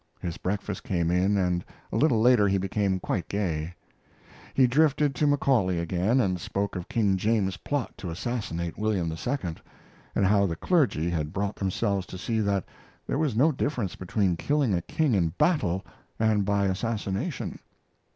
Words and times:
His 0.19 0.37
breakfast 0.37 0.83
came 0.83 1.11
in, 1.11 1.37
and 1.37 1.63
a 1.91 1.95
little 1.95 2.19
later 2.19 2.47
he 2.47 2.57
became 2.57 2.99
quite 2.99 3.29
gay. 3.29 3.75
He 4.55 4.65
drifted 4.65 5.13
to 5.13 5.27
Macaulay 5.27 5.77
again, 5.77 6.19
and 6.19 6.41
spoke 6.41 6.75
of 6.75 6.89
King 6.89 7.17
James's 7.17 7.57
plot 7.57 7.95
to 7.99 8.09
assassinate 8.09 8.79
William 8.79 9.11
II., 9.11 9.37
and 10.15 10.25
how 10.25 10.47
the 10.47 10.55
clergy 10.55 11.11
had 11.11 11.31
brought 11.31 11.55
themselves 11.57 12.07
to 12.07 12.17
see 12.17 12.39
that 12.39 12.65
there 13.05 13.19
was 13.19 13.35
no 13.35 13.51
difference 13.51 13.95
between 13.95 14.37
killing 14.37 14.73
a 14.73 14.81
king 14.81 15.13
in 15.13 15.33
battle 15.37 15.85
and 16.17 16.45
by 16.45 16.65
assassination. 16.65 17.59